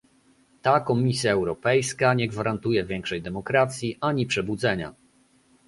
[0.61, 4.93] Ta Komisja Europejska nie gwarantuje większej demokracji ani przebudzenia